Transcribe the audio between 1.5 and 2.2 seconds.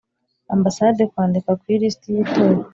ku ilisiti y